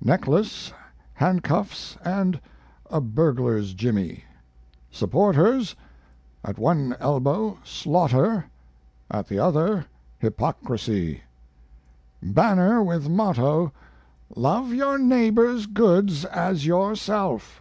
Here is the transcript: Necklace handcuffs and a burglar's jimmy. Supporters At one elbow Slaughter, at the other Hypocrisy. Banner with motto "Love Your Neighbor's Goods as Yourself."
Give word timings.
Necklace 0.00 0.72
handcuffs 1.14 1.98
and 2.04 2.40
a 2.88 3.00
burglar's 3.00 3.74
jimmy. 3.74 4.22
Supporters 4.92 5.74
At 6.44 6.56
one 6.56 6.94
elbow 7.00 7.58
Slaughter, 7.64 8.44
at 9.10 9.26
the 9.26 9.40
other 9.40 9.86
Hypocrisy. 10.20 11.22
Banner 12.22 12.80
with 12.80 13.08
motto 13.08 13.72
"Love 14.36 14.72
Your 14.72 14.98
Neighbor's 14.98 15.66
Goods 15.66 16.24
as 16.26 16.64
Yourself." 16.64 17.60